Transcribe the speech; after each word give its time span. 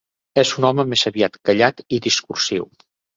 És 0.43 0.53
un 0.61 0.65
home 0.69 0.85
més 0.93 1.03
aviat 1.09 1.37
callat 1.49 1.83
i 1.99 1.99
discursiu. 2.07 2.67